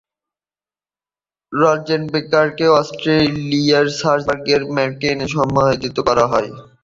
রৎজেনবের্গারকে 1.53 2.65
অস্ট্রিয়ার 2.79 3.85
সালজবার্গের 3.99 4.61
ম্যাক্সগ্ল্যানে 4.75 5.25
সমাহিত 5.35 5.97
করা 6.07 6.25
হয়। 6.27 6.49